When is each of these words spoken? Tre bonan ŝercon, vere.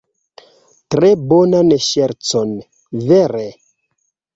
Tre 0.95 1.11
bonan 1.35 1.71
ŝercon, 1.91 2.59
vere. 3.09 3.49